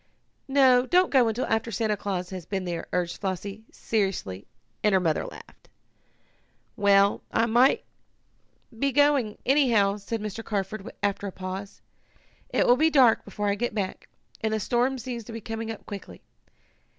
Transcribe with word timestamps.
"No, 0.47 0.87
don't 0.87 1.11
go 1.11 1.27
until 1.27 1.45
after 1.45 1.69
Santa 1.69 1.95
Claus 1.95 2.31
has 2.31 2.47
been 2.47 2.65
here," 2.65 2.87
urged 2.91 3.21
Flossie 3.21 3.65
seriously, 3.71 4.47
and 4.83 4.93
her 4.93 4.99
mother 4.99 5.27
laughed. 5.27 5.69
"Well, 6.75 7.21
I 7.31 7.45
must 7.45 7.77
be 8.79 8.91
going, 8.91 9.37
anyhow," 9.45 9.97
said 9.97 10.19
Mr. 10.19 10.43
Carford, 10.43 10.91
after 11.03 11.27
a 11.27 11.31
pause. 11.31 11.83
"It 12.49 12.65
will 12.65 12.77
be 12.77 12.89
dark 12.89 13.23
before 13.25 13.49
I 13.49 13.53
get 13.53 13.75
back, 13.75 14.09
and 14.43 14.51
the 14.55 14.59
storm 14.59 14.97
seems 14.97 15.23
to 15.25 15.33
be 15.33 15.39
coming 15.39 15.69
up 15.69 15.85
quickly. 15.85 16.23